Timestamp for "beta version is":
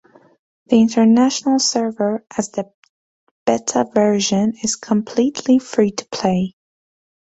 3.45-4.75